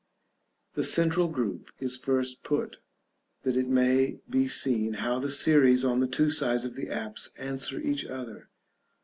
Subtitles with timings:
[0.73, 2.77] The central group is put first,
[3.43, 7.29] that it may be seen how the series on the two sides of the apse
[7.37, 8.49] answer each other.